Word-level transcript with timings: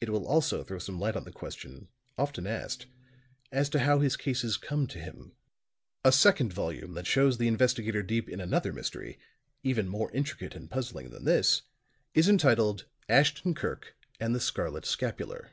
It 0.00 0.08
will 0.08 0.26
also 0.26 0.64
throw 0.64 0.78
some 0.78 0.98
light 0.98 1.16
on 1.16 1.24
the 1.24 1.30
question, 1.30 1.88
often 2.16 2.46
asked, 2.46 2.86
as 3.52 3.68
to 3.68 3.80
how 3.80 3.98
his 3.98 4.16
cases 4.16 4.56
come 4.56 4.86
to 4.86 4.98
him. 4.98 5.32
A 6.02 6.12
second 6.12 6.50
volume 6.54 6.94
that 6.94 7.06
shows 7.06 7.36
the 7.36 7.46
investigator 7.46 8.02
deep 8.02 8.26
in 8.26 8.40
another 8.40 8.72
mystery, 8.72 9.18
even 9.62 9.86
more 9.86 10.10
intricate 10.12 10.54
and 10.54 10.70
puzzling 10.70 11.10
than 11.10 11.26
this, 11.26 11.60
is 12.14 12.26
entitled 12.26 12.86
"Ashton 13.06 13.54
Kirk 13.54 13.94
and 14.18 14.34
the 14.34 14.40
Scarlet 14.40 14.86
Scapular." 14.86 15.50